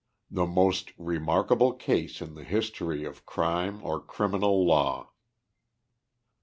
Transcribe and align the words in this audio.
* 0.19 0.31
THE 0.37 0.47
MOST 0.47 0.93
REMARKABLE 0.97 1.73
CASE 1.73 2.21
IN 2.23 2.33
THE 2.33 2.43
HISTORY 2.43 3.05
OF 3.05 3.23
CRIME 3.27 3.83
OR 3.83 3.99
CRIMINAL 3.99 4.65
LAW. 4.65 5.09